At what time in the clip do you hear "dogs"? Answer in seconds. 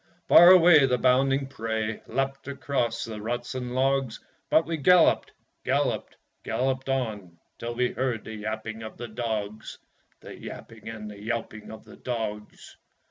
9.07-9.77, 11.97-12.77